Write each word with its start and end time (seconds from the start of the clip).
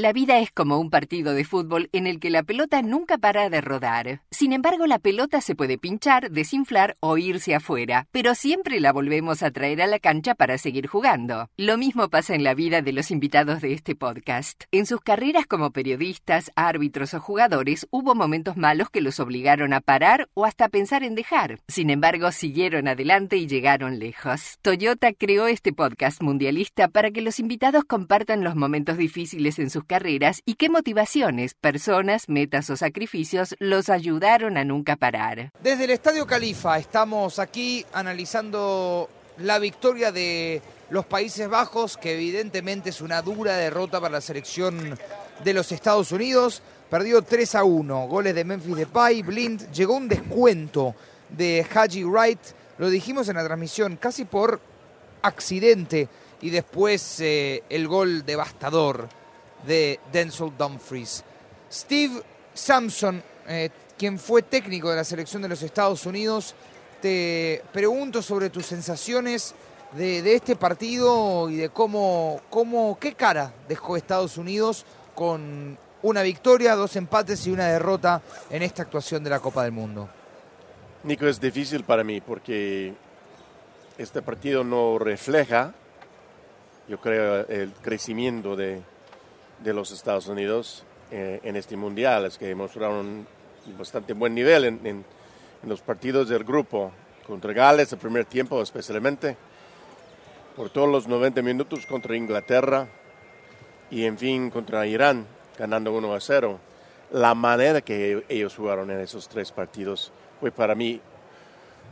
La 0.00 0.14
vida 0.14 0.38
es 0.38 0.50
como 0.50 0.78
un 0.78 0.88
partido 0.88 1.34
de 1.34 1.44
fútbol 1.44 1.90
en 1.92 2.06
el 2.06 2.20
que 2.20 2.30
la 2.30 2.42
pelota 2.42 2.80
nunca 2.80 3.18
para 3.18 3.50
de 3.50 3.60
rodar. 3.60 4.22
Sin 4.30 4.54
embargo, 4.54 4.86
la 4.86 4.98
pelota 4.98 5.42
se 5.42 5.54
puede 5.54 5.76
pinchar, 5.76 6.30
desinflar 6.30 6.96
o 7.00 7.18
irse 7.18 7.54
afuera, 7.54 8.08
pero 8.10 8.34
siempre 8.34 8.80
la 8.80 8.94
volvemos 8.94 9.42
a 9.42 9.50
traer 9.50 9.82
a 9.82 9.86
la 9.86 9.98
cancha 9.98 10.34
para 10.34 10.56
seguir 10.56 10.86
jugando. 10.86 11.50
Lo 11.58 11.76
mismo 11.76 12.08
pasa 12.08 12.34
en 12.34 12.44
la 12.44 12.54
vida 12.54 12.80
de 12.80 12.94
los 12.94 13.10
invitados 13.10 13.60
de 13.60 13.74
este 13.74 13.94
podcast. 13.94 14.64
En 14.70 14.86
sus 14.86 15.02
carreras 15.02 15.44
como 15.46 15.70
periodistas, 15.70 16.50
árbitros 16.56 17.12
o 17.12 17.20
jugadores, 17.20 17.86
hubo 17.90 18.14
momentos 18.14 18.56
malos 18.56 18.88
que 18.88 19.02
los 19.02 19.20
obligaron 19.20 19.74
a 19.74 19.82
parar 19.82 20.30
o 20.32 20.46
hasta 20.46 20.70
pensar 20.70 21.04
en 21.04 21.14
dejar. 21.14 21.60
Sin 21.68 21.90
embargo, 21.90 22.32
siguieron 22.32 22.88
adelante 22.88 23.36
y 23.36 23.46
llegaron 23.46 23.98
lejos. 23.98 24.56
Toyota 24.62 25.12
creó 25.12 25.46
este 25.46 25.74
podcast 25.74 26.22
mundialista 26.22 26.88
para 26.88 27.10
que 27.10 27.20
los 27.20 27.38
invitados 27.38 27.84
compartan 27.84 28.42
los 28.44 28.56
momentos 28.56 28.96
difíciles 28.96 29.58
en 29.58 29.68
sus 29.68 29.84
carreras 29.90 30.40
y 30.46 30.54
qué 30.54 30.68
motivaciones, 30.70 31.54
personas, 31.54 32.28
metas 32.28 32.70
o 32.70 32.76
sacrificios 32.76 33.56
los 33.58 33.88
ayudaron 33.88 34.56
a 34.56 34.64
nunca 34.64 34.94
parar. 34.94 35.50
Desde 35.60 35.82
el 35.82 35.90
Estadio 35.90 36.28
Califa 36.28 36.78
estamos 36.78 37.40
aquí 37.40 37.84
analizando 37.92 39.10
la 39.38 39.58
victoria 39.58 40.12
de 40.12 40.62
los 40.90 41.06
Países 41.06 41.48
Bajos, 41.48 41.96
que 41.96 42.14
evidentemente 42.14 42.90
es 42.90 43.00
una 43.00 43.20
dura 43.20 43.56
derrota 43.56 44.00
para 44.00 44.12
la 44.12 44.20
selección 44.20 44.96
de 45.42 45.52
los 45.54 45.72
Estados 45.72 46.12
Unidos. 46.12 46.62
Perdió 46.88 47.22
3 47.22 47.56
a 47.56 47.64
1, 47.64 48.06
goles 48.06 48.32
de 48.36 48.44
Memphis 48.44 48.76
Depay, 48.76 49.22
Blind, 49.22 49.72
llegó 49.72 49.96
un 49.96 50.06
descuento 50.06 50.94
de 51.30 51.66
Haji 51.68 52.04
Wright, 52.04 52.40
lo 52.78 52.90
dijimos 52.90 53.28
en 53.28 53.34
la 53.34 53.44
transmisión, 53.44 53.96
casi 53.96 54.24
por 54.24 54.60
accidente, 55.22 56.08
y 56.40 56.50
después 56.50 57.18
eh, 57.18 57.64
el 57.68 57.88
gol 57.88 58.24
devastador 58.24 59.08
de 59.66 60.00
Denzel 60.12 60.52
Dumfries. 60.56 61.24
Steve 61.70 62.22
Sampson, 62.54 63.22
eh, 63.46 63.70
quien 63.96 64.18
fue 64.18 64.42
técnico 64.42 64.90
de 64.90 64.96
la 64.96 65.04
selección 65.04 65.42
de 65.42 65.48
los 65.48 65.62
Estados 65.62 66.06
Unidos, 66.06 66.54
te 67.00 67.62
pregunto 67.72 68.22
sobre 68.22 68.50
tus 68.50 68.66
sensaciones 68.66 69.54
de, 69.92 70.34
este 70.34 70.56
partido 70.56 71.50
y 71.50 71.56
de 71.56 71.68
cómo, 71.70 72.40
cómo, 72.50 72.98
qué 73.00 73.14
cara 73.14 73.52
dejó 73.68 73.96
Estados 73.96 74.36
Unidos 74.36 74.84
con 75.14 75.78
una 76.02 76.22
victoria, 76.22 76.74
dos 76.74 76.96
empates 76.96 77.46
y 77.46 77.50
una 77.50 77.66
derrota 77.66 78.22
en 78.50 78.62
esta 78.62 78.82
actuación 78.82 79.22
de 79.24 79.30
la 79.30 79.40
Copa 79.40 79.64
del 79.64 79.72
Mundo. 79.72 80.08
Nico, 81.02 81.26
es 81.26 81.40
difícil 81.40 81.84
para 81.84 82.04
mí 82.04 82.20
porque 82.20 82.94
este 83.98 84.22
partido 84.22 84.64
no 84.64 84.98
refleja, 84.98 85.74
yo 86.88 87.00
creo, 87.00 87.46
el 87.48 87.72
crecimiento 87.72 88.56
de, 88.56 88.82
de 89.62 89.74
los 89.74 89.90
Estados 89.90 90.26
Unidos 90.26 90.84
eh, 91.10 91.40
en 91.42 91.56
este 91.56 91.76
mundial. 91.76 92.26
Es 92.26 92.38
que 92.38 92.54
mostraron 92.54 93.26
bastante 93.78 94.12
buen 94.12 94.34
nivel 94.34 94.64
en, 94.64 94.86
en, 94.86 95.04
los 95.62 95.80
partidos 95.82 96.28
del 96.28 96.42
grupo, 96.42 96.90
contra 97.26 97.52
Gales, 97.52 97.92
el 97.92 97.98
primer 97.98 98.24
tiempo 98.24 98.62
especialmente, 98.62 99.36
por 100.56 100.70
todos 100.70 100.88
los 100.88 101.06
90 101.06 101.42
minutos 101.42 101.84
contra 101.84 102.16
Inglaterra 102.16 102.88
y 103.90 104.04
en 104.04 104.16
fin 104.16 104.50
contra 104.50 104.86
Irán, 104.86 105.26
ganando 105.58 105.92
1 105.92 106.14
a 106.14 106.20
0. 106.20 106.58
La 107.12 107.34
manera 107.34 107.82
que 107.82 108.24
ellos 108.28 108.56
jugaron 108.56 108.90
en 108.90 109.00
esos 109.00 109.28
tres 109.28 109.52
partidos 109.52 110.10
fue 110.40 110.50
para 110.50 110.74
mí 110.74 111.00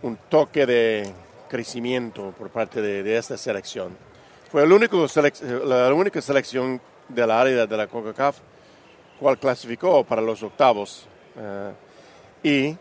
un 0.02 0.16
toque 0.28 0.64
de 0.64 1.12
crecimiento 1.48 2.32
por 2.38 2.48
parte 2.50 2.80
de, 2.80 3.02
de 3.02 3.16
esta 3.18 3.36
selección. 3.36 3.96
Fue 4.50 4.62
el 4.62 4.72
único 4.72 5.06
la 5.64 5.92
única 5.92 6.22
selección 6.22 6.80
de 7.08 7.26
la 7.26 7.40
área 7.40 7.66
de 7.66 7.76
la 7.76 7.86
CONCACAF, 7.86 8.38
cual 9.18 9.38
clasificó 9.38 10.04
para 10.04 10.22
los 10.22 10.42
octavos. 10.42 11.06
Eh, 11.36 11.72
y 12.42 12.76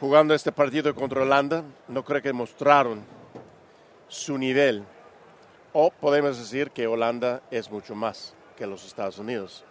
jugando 0.00 0.34
este 0.34 0.52
partido 0.52 0.94
contra 0.94 1.22
Holanda, 1.22 1.62
no 1.88 2.04
creo 2.04 2.22
que 2.22 2.32
mostraron 2.32 3.04
su 4.08 4.38
nivel. 4.38 4.84
O 5.72 5.90
podemos 5.90 6.38
decir 6.38 6.70
que 6.70 6.86
Holanda 6.86 7.42
es 7.50 7.70
mucho 7.70 7.94
más 7.94 8.34
que 8.56 8.66
los 8.66 8.84
Estados 8.84 9.18
Unidos. 9.18 9.64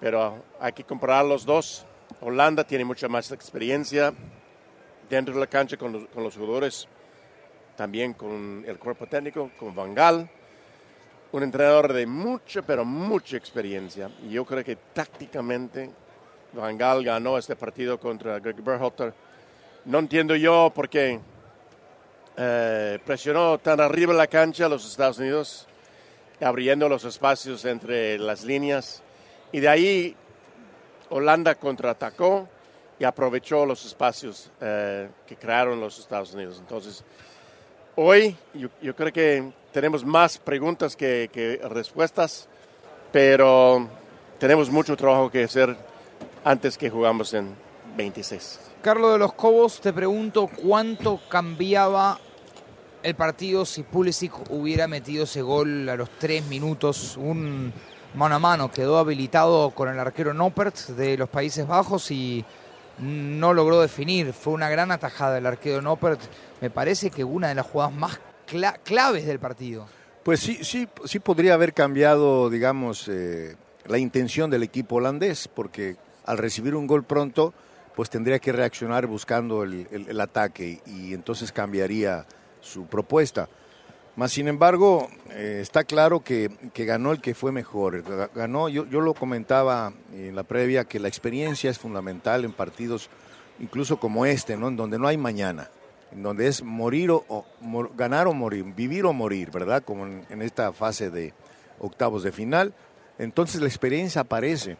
Pero 0.00 0.42
hay 0.60 0.72
que 0.72 0.84
comparar 0.84 1.24
los 1.24 1.44
dos. 1.44 1.86
Holanda 2.20 2.64
tiene 2.64 2.84
mucha 2.84 3.08
más 3.08 3.30
experiencia 3.32 4.12
dentro 5.08 5.34
de 5.34 5.40
la 5.40 5.46
cancha 5.46 5.76
con 5.76 5.92
los, 5.92 6.08
con 6.08 6.22
los 6.22 6.36
jugadores, 6.36 6.88
también 7.76 8.12
con 8.12 8.64
el 8.66 8.78
cuerpo 8.78 9.06
técnico, 9.06 9.50
con 9.58 9.74
Van 9.74 9.94
Gaal 9.94 10.28
un 11.32 11.42
entrenador 11.42 11.92
de 11.92 12.06
mucha, 12.06 12.62
pero 12.62 12.84
mucha 12.84 13.36
experiencia. 13.36 14.10
Y 14.24 14.30
yo 14.30 14.44
creo 14.44 14.62
que 14.62 14.76
tácticamente 14.76 15.90
Van 16.52 16.76
Gaal 16.76 17.02
ganó 17.02 17.38
este 17.38 17.56
partido 17.56 17.98
contra 17.98 18.38
Greg 18.38 18.62
Berhalter. 18.62 19.14
No 19.86 19.98
entiendo 19.98 20.36
yo 20.36 20.70
por 20.74 20.88
qué 20.88 21.18
eh, 22.36 22.98
presionó 23.04 23.58
tan 23.58 23.80
arriba 23.80 24.12
la 24.12 24.26
cancha 24.26 24.66
a 24.66 24.68
los 24.68 24.86
Estados 24.86 25.18
Unidos, 25.18 25.66
abriendo 26.40 26.88
los 26.88 27.04
espacios 27.04 27.64
entre 27.64 28.18
las 28.18 28.44
líneas. 28.44 29.02
Y 29.52 29.60
de 29.60 29.68
ahí 29.68 30.16
Holanda 31.08 31.54
contraatacó 31.54 32.48
y 32.98 33.04
aprovechó 33.04 33.64
los 33.64 33.84
espacios 33.86 34.50
eh, 34.60 35.08
que 35.26 35.36
crearon 35.36 35.80
los 35.80 35.98
Estados 35.98 36.34
Unidos. 36.34 36.58
Entonces, 36.60 37.02
hoy 37.96 38.36
yo, 38.54 38.94
creo 38.94 39.12
que 39.12 39.52
tenemos 39.72 40.04
más 40.04 40.38
preguntas 40.38 40.96
que, 40.96 41.60
respuestas, 41.70 42.48
pero 43.10 43.88
tenemos 44.38 44.70
mucho 44.70 44.96
trabajo 44.96 45.30
que 45.30 45.44
hacer 45.44 45.76
antes 46.44 46.76
que 46.76 46.90
jugamos 46.90 47.34
en 47.34 47.54
26. 47.96 48.60
Carlos 48.82 49.12
de 49.12 49.18
los 49.18 49.32
Cobos, 49.34 49.80
te 49.80 49.92
pregunto 49.92 50.48
cuánto 50.48 51.20
cambiaba 51.28 52.18
el 53.02 53.14
partido 53.14 53.64
si 53.64 53.82
Pulisic 53.82 54.32
hubiera 54.50 54.86
metido 54.88 55.24
ese 55.24 55.42
gol 55.42 55.88
a 55.88 55.96
los 55.96 56.10
tres 56.10 56.44
minutos, 56.46 57.16
un 57.16 57.72
mano 58.14 58.34
a 58.34 58.38
mano, 58.38 58.70
quedó 58.70 58.98
habilitado 58.98 59.70
con 59.70 59.88
el 59.88 59.98
arquero 59.98 60.34
Noppert 60.34 60.76
de 60.88 61.16
los 61.16 61.28
Países 61.28 61.66
Bajos 61.66 62.10
y 62.10 62.44
no 63.02 63.52
logró 63.52 63.80
definir. 63.80 64.32
Fue 64.32 64.52
una 64.52 64.70
gran 64.70 64.90
atajada 64.90 65.34
del 65.34 65.46
arquero 65.46 65.82
Noppert. 65.82 66.20
Me 66.60 66.70
parece 66.70 67.10
que 67.10 67.24
una 67.24 67.48
de 67.48 67.54
las 67.56 67.66
jugadas 67.66 67.92
más 67.92 68.20
claves 68.84 69.26
del 69.26 69.38
partido. 69.38 69.86
Pues 70.22 70.40
sí, 70.40 70.58
sí, 70.62 70.88
sí 71.04 71.18
podría 71.18 71.54
haber 71.54 71.74
cambiado, 71.74 72.48
digamos, 72.48 73.08
eh, 73.08 73.56
la 73.86 73.98
intención 73.98 74.50
del 74.50 74.62
equipo 74.62 74.96
holandés, 74.96 75.48
porque 75.48 75.96
al 76.24 76.38
recibir 76.38 76.76
un 76.76 76.86
gol 76.86 77.04
pronto, 77.04 77.52
pues 77.96 78.08
tendría 78.08 78.38
que 78.38 78.52
reaccionar 78.52 79.06
buscando 79.06 79.64
el, 79.64 80.20
ataque 80.20 80.80
y, 80.86 81.12
entonces 81.12 81.50
cambiaría 81.50 82.24
su 82.60 82.86
propuesta. 82.86 83.48
Más 84.16 84.32
sin 84.32 84.48
embargo, 84.48 85.08
eh, 85.30 85.58
está 85.62 85.84
claro 85.84 86.20
que, 86.20 86.50
ganó 86.74 87.12
el 87.12 87.20
que 87.20 87.34
fue 87.34 87.52
mejor. 87.52 88.04
Ganó, 88.34 88.68
yo, 88.68 88.86
yo 88.86 89.00
lo 89.00 89.14
comentaba 89.14 89.92
en 90.14 90.36
la 90.36 90.42
previa, 90.42 90.84
que 90.84 91.00
la 91.00 91.08
experiencia 91.08 91.70
es 91.70 91.78
fundamental 91.78 92.44
en 92.44 92.52
partidos 92.52 93.08
incluso 93.60 93.98
como 93.98 94.26
este, 94.26 94.56
¿no? 94.56 94.68
En 94.68 94.76
donde 94.76 94.98
no 94.98 95.08
hay 95.08 95.16
mañana 95.16 95.70
en 96.12 96.22
donde 96.22 96.46
es 96.46 96.62
morir 96.62 97.10
o, 97.10 97.46
ganar 97.96 98.26
o 98.26 98.34
morir, 98.34 98.64
vivir 98.76 99.04
o 99.06 99.12
morir, 99.12 99.50
¿verdad? 99.50 99.82
Como 99.82 100.06
en, 100.06 100.42
esta 100.42 100.72
fase 100.72 101.10
de 101.10 101.32
octavos 101.78 102.22
de 102.22 102.32
final. 102.32 102.74
Entonces 103.18 103.60
la 103.60 103.66
experiencia 103.66 104.20
aparece. 104.20 104.76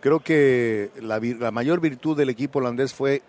Creo 0.00 0.20
que 0.20 0.90
la, 1.00 1.20
mayor 1.50 1.80
virtud 1.80 2.16
del 2.16 2.30
equipo 2.30 2.58
holandés 2.58 2.94
fue 2.94 3.22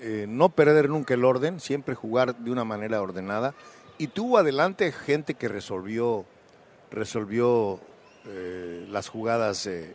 eh, 0.00 0.26
no 0.28 0.48
perder 0.48 0.88
nunca 0.88 1.14
el 1.14 1.24
orden, 1.24 1.60
siempre 1.60 1.94
jugar 1.94 2.36
de 2.36 2.50
una 2.50 2.64
manera 2.64 3.00
ordenada. 3.00 3.54
Y 3.98 4.08
tuvo 4.08 4.38
adelante 4.38 4.92
gente 4.92 5.34
que 5.34 5.48
resolvió, 5.48 6.24
resolvió 6.90 7.80
eh, 8.26 8.86
las 8.88 9.08
jugadas 9.08 9.66
eh, 9.66 9.94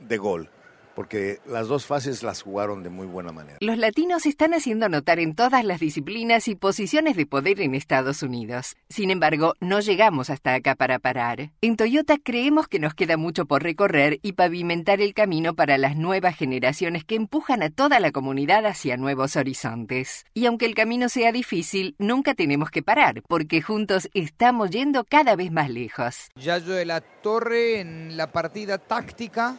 de 0.00 0.18
gol 0.18 0.48
porque 0.94 1.38
las 1.46 1.68
dos 1.68 1.86
fases 1.86 2.22
las 2.22 2.42
jugaron 2.42 2.82
de 2.82 2.90
muy 2.90 3.06
buena 3.06 3.32
manera. 3.32 3.58
Los 3.60 3.78
latinos 3.78 4.26
están 4.26 4.54
haciendo 4.54 4.88
notar 4.88 5.18
en 5.18 5.34
todas 5.34 5.64
las 5.64 5.80
disciplinas 5.80 6.48
y 6.48 6.54
posiciones 6.54 7.16
de 7.16 7.26
poder 7.26 7.60
en 7.60 7.74
Estados 7.74 8.22
Unidos. 8.22 8.76
Sin 8.88 9.10
embargo, 9.10 9.54
no 9.60 9.80
llegamos 9.80 10.30
hasta 10.30 10.54
acá 10.54 10.74
para 10.74 10.98
parar. 10.98 11.50
En 11.60 11.76
Toyota 11.76 12.16
creemos 12.22 12.68
que 12.68 12.78
nos 12.78 12.94
queda 12.94 13.16
mucho 13.16 13.46
por 13.46 13.62
recorrer 13.62 14.18
y 14.22 14.32
pavimentar 14.32 15.00
el 15.00 15.14
camino 15.14 15.54
para 15.54 15.78
las 15.78 15.96
nuevas 15.96 16.36
generaciones 16.36 17.04
que 17.04 17.14
empujan 17.14 17.62
a 17.62 17.70
toda 17.70 18.00
la 18.00 18.12
comunidad 18.12 18.66
hacia 18.66 18.96
nuevos 18.96 19.36
horizontes. 19.36 20.24
Y 20.34 20.46
aunque 20.46 20.66
el 20.66 20.74
camino 20.74 21.08
sea 21.08 21.32
difícil, 21.32 21.94
nunca 21.98 22.34
tenemos 22.34 22.70
que 22.70 22.82
parar, 22.82 23.22
porque 23.28 23.62
juntos 23.62 24.08
estamos 24.14 24.70
yendo 24.70 25.04
cada 25.04 25.36
vez 25.36 25.50
más 25.50 25.70
lejos. 25.70 26.28
Yayo 26.36 26.72
de 26.72 26.84
la 26.84 27.00
Torre 27.00 27.80
en 27.80 28.16
la 28.16 28.32
partida 28.32 28.78
táctica 28.78 29.58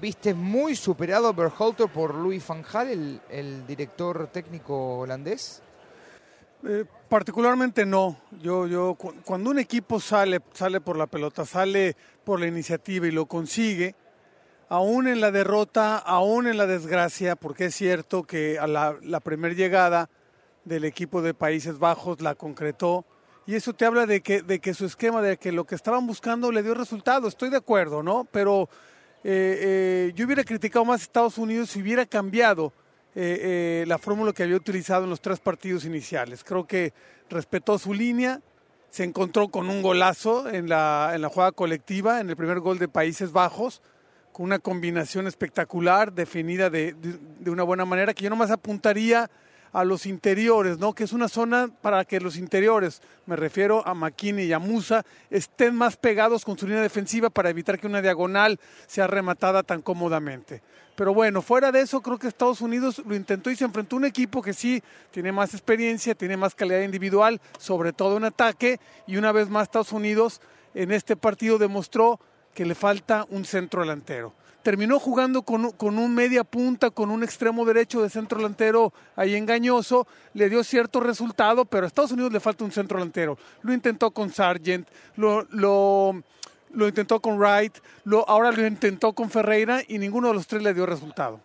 ¿Viste 0.00 0.34
muy 0.34 0.76
superado 0.76 1.32
Berhalter 1.32 1.88
por 1.88 2.14
Louis 2.14 2.46
van 2.46 2.62
Gaal, 2.62 3.20
el, 3.30 3.66
director 3.66 4.28
técnico 4.28 4.98
holandés? 4.98 5.62
Eh, 6.64 6.84
Particularmente 7.08 7.86
no. 7.86 8.18
Yo, 8.42 8.66
yo, 8.66 8.96
cuando 9.24 9.50
un 9.50 9.58
equipo 9.58 10.00
sale, 10.00 10.40
sale 10.52 10.80
por 10.80 10.96
la 10.96 11.06
pelota, 11.06 11.44
sale 11.44 11.96
por 12.24 12.40
la 12.40 12.46
iniciativa 12.46 13.06
y 13.06 13.12
lo 13.12 13.26
consigue, 13.26 13.94
aún 14.68 15.06
en 15.06 15.20
la 15.20 15.30
derrota, 15.30 15.98
aún 15.98 16.48
en 16.48 16.56
la 16.56 16.66
desgracia, 16.66 17.36
porque 17.36 17.66
es 17.66 17.76
cierto 17.76 18.24
que 18.24 18.58
a 18.58 18.66
la, 18.66 18.96
la 19.02 19.20
primera 19.20 19.54
llegada 19.54 20.10
del 20.64 20.84
equipo 20.84 21.22
de 21.22 21.32
Países 21.32 21.78
Bajos 21.78 22.20
la 22.20 22.34
concretó, 22.34 23.04
y 23.46 23.54
eso 23.54 23.72
te 23.72 23.84
habla 23.84 24.06
de 24.06 24.20
que, 24.20 24.42
de 24.42 24.58
que 24.58 24.74
su 24.74 24.86
esquema, 24.86 25.22
de 25.22 25.36
que 25.36 25.52
lo 25.52 25.64
que 25.64 25.76
estaban 25.76 26.08
buscando 26.08 26.50
le 26.50 26.64
dio 26.64 26.74
resultado. 26.74 27.28
Estoy 27.28 27.48
de 27.48 27.58
acuerdo, 27.58 28.02
¿no? 28.02 28.26
Pero 28.32 28.68
eh, 29.24 29.58
eh, 29.60 30.12
yo 30.14 30.26
hubiera 30.26 30.44
criticado 30.44 30.84
más 30.84 31.00
a 31.00 31.04
Estados 31.04 31.38
Unidos 31.38 31.70
si 31.70 31.82
hubiera 31.82 32.06
cambiado 32.06 32.72
eh, 33.14 33.84
la 33.86 33.98
fórmula 33.98 34.32
que 34.32 34.42
había 34.42 34.56
utilizado 34.56 35.04
en 35.04 35.10
los 35.10 35.20
tres 35.20 35.40
partidos 35.40 35.84
iniciales. 35.84 36.44
Creo 36.44 36.66
que 36.66 36.92
respetó 37.30 37.78
su 37.78 37.94
línea, 37.94 38.40
se 38.90 39.04
encontró 39.04 39.48
con 39.48 39.68
un 39.68 39.82
golazo 39.82 40.48
en 40.48 40.68
la, 40.68 41.12
en 41.14 41.22
la 41.22 41.28
jugada 41.28 41.52
colectiva, 41.52 42.20
en 42.20 42.30
el 42.30 42.36
primer 42.36 42.60
gol 42.60 42.78
de 42.78 42.88
Países 42.88 43.32
Bajos, 43.32 43.82
con 44.32 44.44
una 44.44 44.58
combinación 44.58 45.26
espectacular, 45.26 46.12
definida 46.12 46.68
de, 46.68 46.94
de, 47.40 47.50
una 47.50 47.62
buena 47.62 47.86
manera, 47.86 48.12
que 48.12 48.24
yo 48.24 48.30
nomás 48.30 48.50
apuntaría 48.50 49.30
a 49.76 49.84
los 49.84 50.06
interiores, 50.06 50.78
¿no? 50.78 50.94
Que 50.94 51.04
es 51.04 51.12
una 51.12 51.28
zona 51.28 51.68
para 51.82 52.06
que 52.06 52.18
los 52.18 52.38
interiores, 52.38 53.02
me 53.26 53.36
refiero 53.36 53.86
a 53.86 53.92
Makini 53.92 54.44
y 54.44 54.52
a 54.54 54.58
Musa, 54.58 55.04
estén 55.28 55.74
más 55.74 55.98
pegados 55.98 56.46
con 56.46 56.56
su 56.56 56.66
línea 56.66 56.80
defensiva 56.80 57.28
para 57.28 57.50
evitar 57.50 57.78
que 57.78 57.86
una 57.86 58.00
diagonal 58.00 58.58
sea 58.86 59.06
rematada 59.06 59.62
tan 59.62 59.82
cómodamente. 59.82 60.62
Pero 60.96 61.12
bueno, 61.12 61.42
fuera 61.42 61.72
de 61.72 61.82
eso, 61.82 62.00
creo 62.00 62.18
que 62.18 62.26
Estados 62.26 62.62
Unidos 62.62 63.02
lo 63.04 63.14
intentó 63.14 63.50
y 63.50 63.56
se 63.56 63.66
enfrentó 63.66 63.96
a 63.96 63.98
un 63.98 64.06
equipo 64.06 64.40
que 64.40 64.54
sí 64.54 64.82
tiene 65.10 65.30
más 65.30 65.52
experiencia, 65.52 66.14
tiene 66.14 66.38
más 66.38 66.54
calidad 66.54 66.80
individual, 66.80 67.38
sobre 67.58 67.92
todo 67.92 68.16
en 68.16 68.24
ataque, 68.24 68.80
y 69.06 69.18
una 69.18 69.30
vez 69.30 69.50
más 69.50 69.64
Estados 69.64 69.92
Unidos 69.92 70.40
en 70.72 70.90
este 70.90 71.16
partido 71.16 71.58
demostró 71.58 72.18
que 72.54 72.64
le 72.64 72.74
falta 72.74 73.26
un 73.28 73.44
centro 73.44 73.82
delantero 73.82 74.32
terminó 74.66 74.98
jugando 74.98 75.42
con, 75.42 75.70
con, 75.70 75.96
un 75.96 76.12
media 76.12 76.42
punta, 76.42 76.90
con 76.90 77.12
un 77.12 77.22
extremo 77.22 77.64
derecho 77.64 78.02
de 78.02 78.10
centro 78.10 78.38
delantero 78.38 78.92
ahí 79.14 79.36
engañoso, 79.36 80.08
le 80.34 80.48
dio 80.48 80.64
cierto 80.64 80.98
resultado, 80.98 81.66
pero 81.66 81.84
a 81.84 81.86
Estados 81.86 82.10
Unidos 82.10 82.32
le 82.32 82.40
falta 82.40 82.64
un 82.64 82.72
centro 82.72 82.98
delantero. 82.98 83.38
Lo 83.62 83.72
intentó 83.72 84.10
con 84.10 84.32
Sargent, 84.32 84.88
lo, 85.14 85.46
lo, 85.50 86.20
lo 86.72 86.88
intentó 86.88 87.20
con 87.20 87.38
Wright, 87.38 87.74
lo, 88.02 88.28
ahora 88.28 88.50
lo 88.50 88.66
intentó 88.66 89.12
con 89.12 89.30
Ferreira 89.30 89.82
y 89.86 89.98
ninguno 89.98 90.26
de 90.26 90.34
los 90.34 90.48
tres 90.48 90.64
le 90.64 90.74
dio 90.74 90.84
resultado. 90.84 91.38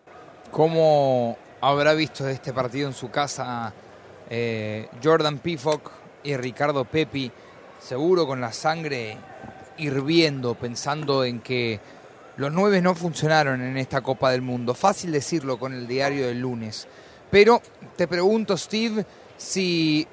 ¿Cómo 0.50 1.38
habrá 1.60 1.94
visto 1.94 2.26
este 2.26 2.52
partido 2.52 2.88
en 2.88 2.94
su 2.94 3.08
casa 3.12 3.72
eh, 4.30 4.88
Jordan 5.00 5.38
Pifock 5.38 5.92
y 6.24 6.36
Ricardo 6.36 6.84
Pepi? 6.84 7.30
Seguro 7.78 8.26
con 8.26 8.40
la 8.40 8.52
sangre 8.52 9.16
hirviendo, 9.78 10.56
pensando 10.56 11.22
en 11.22 11.38
que 11.38 11.78
los 12.36 12.52
nueve 12.52 12.80
no 12.80 12.94
funcionaron 12.94 13.60
en 13.60 13.76
esta 13.76 14.00
Copa 14.00 14.30
del 14.30 14.42
Mundo. 14.42 14.74
Fácil 14.74 15.12
decirlo 15.12 15.58
con 15.58 15.74
el 15.74 15.86
diario 15.86 16.26
del 16.26 16.40
lunes. 16.40 16.88
Pero 17.30 17.60
te 17.96 18.08
pregunto, 18.08 18.56
Steve, 18.56 19.04
si 19.36 20.06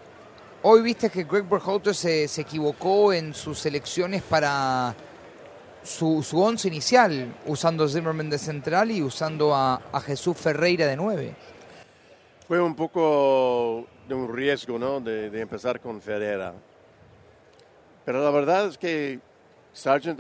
hoy 0.63 0.81
viste 0.81 1.09
que 1.09 1.23
Greg 1.23 1.47
Berhalter 1.47 1.95
se, 1.95 2.27
se 2.27 2.41
equivocó 2.41 3.13
en 3.13 3.33
sus 3.33 3.65
elecciones 3.65 4.21
para 4.21 4.95
su, 5.83 6.21
su, 6.23 6.41
once 6.41 6.67
inicial, 6.67 7.35
usando 7.45 7.87
Zimmerman 7.87 8.29
de 8.29 8.37
central 8.37 8.91
y 8.91 9.01
usando 9.01 9.55
a, 9.55 9.81
a, 9.91 10.01
Jesús 10.01 10.37
Ferreira 10.37 10.85
de 10.87 10.97
nueve. 10.97 11.35
Fue 12.47 12.61
un 12.61 12.75
poco 12.75 13.87
de 14.07 14.13
un 14.13 14.33
riesgo, 14.33 14.77
¿no? 14.77 14.99
De, 14.99 15.29
de 15.29 15.41
empezar 15.41 15.79
con 15.79 16.01
Ferreira. 16.01 16.53
Pero 18.03 18.23
la 18.23 18.31
verdad 18.31 18.67
es 18.67 18.77
que 18.77 19.19
Sargent 19.71 20.19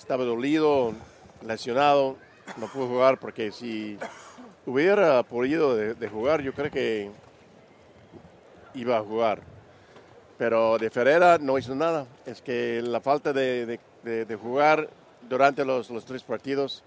estaba 0.00 0.24
dolido, 0.24 0.94
lesionado, 1.46 2.16
no 2.56 2.66
pudo 2.68 2.86
jugar 2.88 3.18
porque 3.18 3.52
si 3.52 3.98
hubiera 4.64 5.22
podido 5.22 5.76
de, 5.76 5.94
de, 5.94 6.08
jugar, 6.08 6.40
yo 6.40 6.54
creo 6.54 6.70
que 6.70 7.10
iba 8.74 8.96
a 8.96 9.02
jugar. 9.02 9.42
Pero 10.38 10.78
de 10.78 10.88
Ferreira 10.88 11.36
no 11.38 11.58
hizo 11.58 11.74
nada. 11.74 12.06
Es 12.24 12.40
que 12.40 12.80
la 12.82 13.02
falta 13.02 13.34
de, 13.34 13.78
de, 14.02 14.24
de 14.24 14.36
jugar 14.36 14.88
durante 15.28 15.66
los, 15.66 15.90
los, 15.90 16.06
tres 16.06 16.22
partidos 16.22 16.82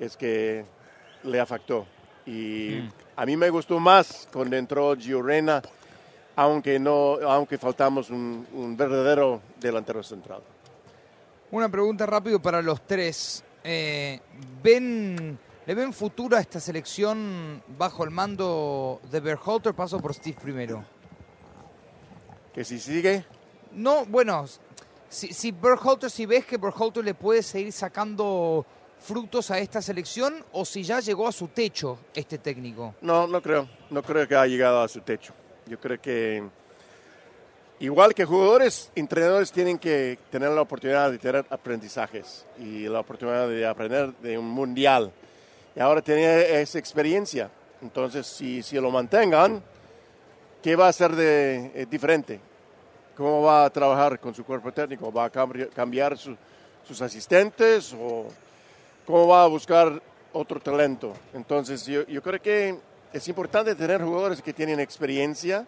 es 0.00 0.16
que 0.16 0.64
le 1.22 1.38
afectó. 1.38 1.86
Y 2.26 2.80
mm. 2.82 2.92
a 3.14 3.24
mí 3.24 3.36
me 3.36 3.50
gustó 3.50 3.78
más 3.78 4.28
cuando 4.32 4.56
entró 4.56 4.96
Gio 4.96 5.22
Reyna, 5.22 5.62
aunque, 6.34 6.80
no, 6.80 7.18
aunque 7.22 7.56
faltamos 7.56 8.10
un, 8.10 8.48
un 8.52 8.76
verdadero 8.76 9.40
delantero 9.60 10.02
central. 10.02 10.42
Una 11.56 11.70
pregunta 11.70 12.04
rápido 12.04 12.38
para 12.38 12.60
los 12.60 12.86
tres. 12.86 13.42
Eh, 13.64 14.20
¿ven, 14.62 15.38
¿Le 15.64 15.74
ven 15.74 15.94
futuro 15.94 16.36
a 16.36 16.40
esta 16.40 16.60
selección 16.60 17.62
bajo 17.78 18.04
el 18.04 18.10
mando 18.10 19.00
de 19.10 19.20
Berhalter? 19.20 19.72
Paso 19.72 19.98
por 19.98 20.12
Steve 20.12 20.36
primero. 20.38 20.84
¿Que 22.52 22.62
si 22.62 22.78
sigue? 22.78 23.24
No, 23.72 24.04
bueno, 24.04 24.44
si, 25.08 25.32
si 25.32 25.50
Berhalter, 25.50 26.10
si 26.10 26.26
ves 26.26 26.44
que 26.44 26.58
Berhalter 26.58 27.02
le 27.02 27.14
puede 27.14 27.42
seguir 27.42 27.72
sacando 27.72 28.66
frutos 29.00 29.50
a 29.50 29.58
esta 29.58 29.80
selección 29.80 30.44
o 30.52 30.66
si 30.66 30.82
ya 30.82 31.00
llegó 31.00 31.26
a 31.26 31.32
su 31.32 31.48
techo 31.48 32.00
este 32.12 32.36
técnico. 32.36 32.96
No, 33.00 33.26
no 33.26 33.40
creo. 33.40 33.66
No 33.88 34.02
creo 34.02 34.28
que 34.28 34.36
haya 34.36 34.46
llegado 34.46 34.82
a 34.82 34.88
su 34.88 35.00
techo. 35.00 35.32
Yo 35.66 35.80
creo 35.80 35.98
que 36.02 36.44
Igual 37.78 38.14
que 38.14 38.24
jugadores, 38.24 38.90
entrenadores 38.94 39.52
tienen 39.52 39.78
que 39.78 40.18
tener 40.30 40.48
la 40.48 40.62
oportunidad 40.62 41.10
de 41.10 41.18
tener 41.18 41.44
aprendizajes 41.50 42.46
y 42.58 42.88
la 42.88 43.00
oportunidad 43.00 43.46
de 43.48 43.66
aprender 43.66 44.14
de 44.14 44.38
un 44.38 44.48
mundial. 44.48 45.12
Y 45.74 45.80
ahora 45.80 46.00
tiene 46.00 46.58
esa 46.58 46.78
experiencia. 46.78 47.50
Entonces, 47.82 48.26
si, 48.26 48.62
si 48.62 48.80
lo 48.80 48.90
mantengan, 48.90 49.62
¿qué 50.62 50.74
va 50.74 50.88
a 50.88 50.92
ser 50.92 51.14
de, 51.14 51.70
eh, 51.74 51.86
diferente? 51.90 52.40
¿Cómo 53.14 53.42
va 53.42 53.66
a 53.66 53.70
trabajar 53.70 54.18
con 54.20 54.34
su 54.34 54.42
cuerpo 54.42 54.72
técnico? 54.72 55.12
¿Va 55.12 55.26
a 55.26 55.30
cambiar, 55.30 55.68
cambiar 55.68 56.16
su, 56.16 56.34
sus 56.88 57.02
asistentes 57.02 57.92
o 57.92 58.28
cómo 59.04 59.28
va 59.28 59.44
a 59.44 59.48
buscar 59.48 60.00
otro 60.32 60.58
talento? 60.60 61.12
Entonces, 61.34 61.84
yo, 61.84 62.06
yo 62.06 62.22
creo 62.22 62.40
que 62.40 62.74
es 63.12 63.28
importante 63.28 63.74
tener 63.74 64.00
jugadores 64.00 64.40
que 64.40 64.54
tienen 64.54 64.80
experiencia, 64.80 65.66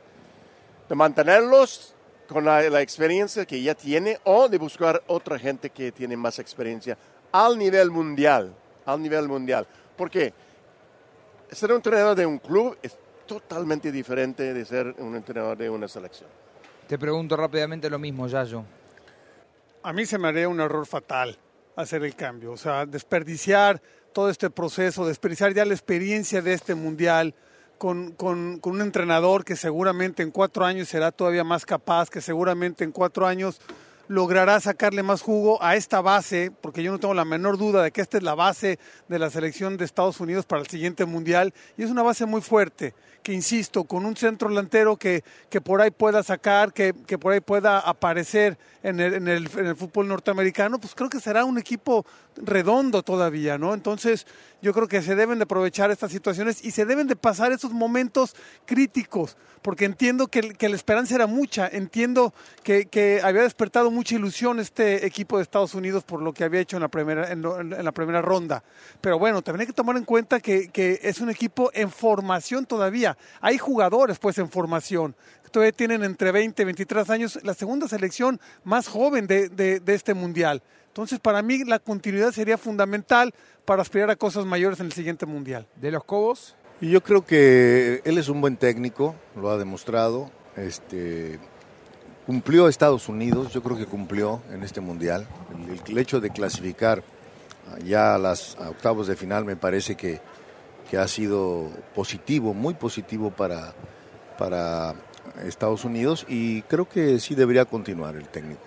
de 0.88 0.94
mantenerlos 0.94 1.94
con 2.28 2.44
la, 2.44 2.68
la, 2.68 2.82
experiencia 2.82 3.46
que 3.46 3.60
ya 3.62 3.74
tiene 3.74 4.18
o 4.24 4.48
de 4.48 4.58
buscar 4.58 5.02
otra 5.06 5.38
gente 5.38 5.70
que 5.70 5.92
tiene 5.92 6.16
más 6.16 6.38
experiencia 6.38 6.96
al 7.32 7.58
nivel 7.58 7.90
mundial, 7.90 8.54
al 8.84 9.02
nivel 9.02 9.28
mundial. 9.28 9.66
Porque 9.96 10.32
ser 11.50 11.70
un 11.70 11.76
entrenador 11.76 12.16
de 12.16 12.26
un 12.26 12.38
club 12.38 12.76
es 12.82 12.96
totalmente 13.26 13.92
diferente 13.92 14.54
de 14.54 14.64
ser 14.64 14.94
un 14.98 15.14
entrenador 15.16 15.56
de 15.56 15.70
una 15.70 15.88
selección. 15.88 16.28
Te 16.86 16.98
pregunto 16.98 17.36
rápidamente 17.36 17.90
lo 17.90 17.98
mismo, 17.98 18.26
Yayo. 18.26 18.64
A 19.82 19.92
mí 19.92 20.06
se 20.06 20.18
me 20.18 20.28
haría 20.28 20.48
un 20.48 20.60
error 20.60 20.86
fatal 20.86 21.36
hacer 21.76 22.02
el 22.02 22.16
cambio, 22.16 22.52
o 22.52 22.56
sea, 22.56 22.86
desperdiciar 22.86 23.80
todo 24.12 24.30
este 24.30 24.50
proceso, 24.50 25.06
desperdiciar 25.06 25.54
ya 25.54 25.64
la 25.64 25.74
experiencia 25.74 26.42
de 26.42 26.54
este 26.54 26.74
mundial, 26.74 27.34
con, 27.78 28.12
con, 28.12 28.58
con, 28.58 28.74
un 28.74 28.80
entrenador 28.82 29.44
que 29.44 29.56
seguramente 29.56 30.22
en 30.22 30.30
cuatro 30.30 30.64
años 30.64 30.88
será 30.88 31.12
todavía 31.12 31.44
más 31.44 31.64
capaz, 31.64 32.10
que 32.10 32.20
seguramente 32.20 32.84
en 32.84 32.92
cuatro 32.92 33.26
años 33.26 33.60
logrará 34.08 34.58
sacarle 34.58 35.02
más 35.02 35.22
jugo 35.22 35.62
a 35.62 35.76
esta 35.76 36.00
base, 36.00 36.50
porque 36.60 36.82
yo 36.82 36.90
no 36.90 36.98
tengo 36.98 37.14
la 37.14 37.24
menor 37.24 37.58
duda 37.58 37.82
de 37.82 37.92
que 37.92 38.00
esta 38.00 38.16
es 38.16 38.22
la 38.22 38.34
base 38.34 38.78
de 39.08 39.18
la 39.18 39.30
selección 39.30 39.76
de 39.76 39.84
Estados 39.84 40.18
Unidos 40.20 40.46
para 40.46 40.62
el 40.62 40.68
siguiente 40.68 41.04
mundial, 41.04 41.54
y 41.76 41.82
es 41.82 41.90
una 41.90 42.02
base 42.02 42.26
muy 42.26 42.40
fuerte, 42.40 42.94
que 43.22 43.32
insisto, 43.32 43.84
con 43.84 44.06
un 44.06 44.16
centro 44.16 44.48
delantero 44.48 44.96
que, 44.96 45.22
que 45.50 45.60
por 45.60 45.80
ahí 45.80 45.90
pueda 45.90 46.22
sacar, 46.22 46.72
que, 46.72 46.94
que 47.06 47.18
por 47.18 47.32
ahí 47.32 47.40
pueda 47.40 47.78
aparecer 47.78 48.58
en 48.82 49.00
el, 49.00 49.14
en, 49.14 49.28
el, 49.28 49.50
en 49.56 49.66
el 49.66 49.76
fútbol 49.76 50.08
norteamericano, 50.08 50.78
pues 50.78 50.94
creo 50.94 51.10
que 51.10 51.20
será 51.20 51.44
un 51.44 51.58
equipo 51.58 52.06
redondo 52.36 53.02
todavía, 53.02 53.58
¿no? 53.58 53.74
Entonces, 53.74 54.26
yo 54.62 54.72
creo 54.72 54.88
que 54.88 55.02
se 55.02 55.14
deben 55.14 55.38
de 55.38 55.44
aprovechar 55.44 55.90
estas 55.90 56.10
situaciones 56.10 56.64
y 56.64 56.70
se 56.70 56.84
deben 56.84 57.06
de 57.06 57.16
pasar 57.16 57.52
esos 57.52 57.72
momentos 57.72 58.34
críticos, 58.64 59.36
porque 59.62 59.84
entiendo 59.84 60.28
que, 60.28 60.54
que 60.54 60.68
la 60.68 60.76
esperanza 60.76 61.14
era 61.14 61.26
mucha, 61.26 61.68
entiendo 61.68 62.32
que, 62.62 62.86
que, 62.86 63.20
había 63.22 63.42
despertado 63.42 63.90
mucha 63.98 64.14
ilusión 64.14 64.60
este 64.60 65.04
equipo 65.04 65.38
de 65.38 65.42
Estados 65.42 65.74
Unidos 65.74 66.04
por 66.04 66.22
lo 66.22 66.32
que 66.32 66.44
había 66.44 66.60
hecho 66.60 66.76
en 66.76 66.82
la 66.82 66.88
primera, 66.88 67.32
en, 67.32 67.44
en 67.44 67.84
la 67.84 67.90
primera 67.90 68.22
ronda. 68.22 68.62
Pero 69.00 69.18
bueno, 69.18 69.42
también 69.42 69.62
hay 69.62 69.66
que 69.66 69.72
tomar 69.72 69.96
en 69.96 70.04
cuenta 70.04 70.38
que, 70.38 70.68
que 70.68 71.00
es 71.02 71.20
un 71.20 71.30
equipo 71.30 71.72
en 71.74 71.90
formación 71.90 72.64
todavía. 72.64 73.18
Hay 73.40 73.58
jugadores 73.58 74.20
pues 74.20 74.38
en 74.38 74.48
formación 74.48 75.16
todavía 75.50 75.72
tienen 75.72 76.04
entre 76.04 76.30
20 76.30 76.62
y 76.62 76.64
23 76.64 77.10
años, 77.10 77.40
la 77.42 77.54
segunda 77.54 77.88
selección 77.88 78.38
más 78.62 78.86
joven 78.86 79.26
de, 79.26 79.48
de, 79.48 79.80
de, 79.80 79.94
este 79.94 80.14
mundial. 80.14 80.62
Entonces, 80.88 81.18
para 81.18 81.42
mí 81.42 81.64
la 81.64 81.80
continuidad 81.80 82.30
sería 82.32 82.58
fundamental 82.58 83.34
para 83.64 83.82
aspirar 83.82 84.10
a 84.10 84.16
cosas 84.16 84.44
mayores 84.44 84.78
en 84.78 84.86
el 84.86 84.92
siguiente 84.92 85.26
mundial. 85.26 85.66
¿De 85.76 85.90
los 85.90 86.04
Cobos? 86.04 86.54
Y 86.82 86.90
yo 86.90 87.02
creo 87.02 87.24
que 87.24 88.02
él 88.04 88.18
es 88.18 88.28
un 88.28 88.42
buen 88.42 88.58
técnico, 88.58 89.16
lo 89.34 89.50
ha 89.50 89.56
demostrado. 89.56 90.30
Este, 90.54 91.38
cumplió 92.28 92.68
Estados 92.68 93.08
Unidos, 93.08 93.54
yo 93.54 93.62
creo 93.62 93.78
que 93.78 93.86
cumplió 93.86 94.42
en 94.52 94.62
este 94.62 94.82
mundial. 94.82 95.26
El, 95.86 95.96
hecho 95.96 96.20
de 96.20 96.28
clasificar 96.28 97.02
ya 97.82 98.14
a 98.14 98.18
las 98.18 98.54
octavos 98.56 99.06
de 99.06 99.16
final 99.16 99.46
me 99.46 99.56
parece 99.56 99.96
que, 99.96 100.20
que 100.90 100.98
ha 100.98 101.08
sido 101.08 101.70
positivo, 101.94 102.52
muy 102.52 102.74
positivo 102.74 103.30
para, 103.30 103.72
para 104.36 104.94
Estados 105.42 105.86
Unidos 105.86 106.26
y 106.28 106.60
creo 106.62 106.86
que 106.86 107.18
sí 107.18 107.34
debería 107.34 107.64
continuar 107.64 108.14
el 108.14 108.28
técnico. 108.28 108.60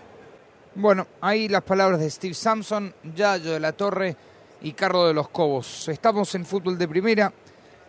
Bueno, 0.74 1.06
ahí 1.22 1.48
las 1.48 1.62
palabras 1.62 2.00
de 2.00 2.10
Steve 2.10 2.34
Sampson, 2.34 2.92
Yayo 3.16 3.52
de 3.52 3.60
la 3.60 3.74
Torre 3.74 4.18
y 4.64 4.72
Carlos 4.72 5.10
de 5.10 5.14
los 5.14 5.30
Cobos. 5.30 5.88
Estamos 5.88 6.34
en 6.34 6.46
fútbol 6.46 6.80
de 6.80 6.88
primera 6.88 7.32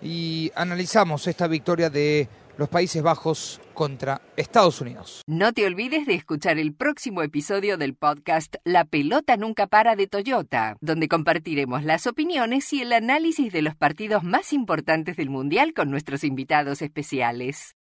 y 0.02 0.52
analizamos 0.54 1.26
esta 1.26 1.46
victoria 1.46 1.88
de 1.88 2.28
los 2.58 2.68
Países 2.68 3.02
Bajos 3.02 3.58
contra 3.82 4.22
Estados 4.36 4.80
Unidos. 4.80 5.22
No 5.26 5.52
te 5.52 5.66
olvides 5.66 6.06
de 6.06 6.14
escuchar 6.14 6.56
el 6.56 6.72
próximo 6.72 7.20
episodio 7.20 7.76
del 7.76 7.96
podcast 7.96 8.54
La 8.62 8.84
pelota 8.84 9.36
nunca 9.36 9.66
para 9.66 9.96
de 9.96 10.06
Toyota, 10.06 10.76
donde 10.80 11.08
compartiremos 11.08 11.82
las 11.82 12.06
opiniones 12.06 12.72
y 12.72 12.82
el 12.82 12.92
análisis 12.92 13.52
de 13.52 13.60
los 13.60 13.74
partidos 13.74 14.22
más 14.22 14.52
importantes 14.52 15.16
del 15.16 15.30
Mundial 15.30 15.74
con 15.74 15.90
nuestros 15.90 16.22
invitados 16.22 16.80
especiales. 16.80 17.74